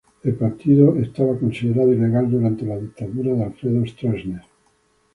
El 0.23 0.33
partido 0.33 0.95
era 0.97 1.39
considerado 1.39 1.93
ilegal 1.93 2.27
durante 2.27 2.65
la 2.65 2.75
dictadura 2.75 3.33
de 3.35 3.43
Alfredo 3.43 3.85
Stroessner. 3.85 4.41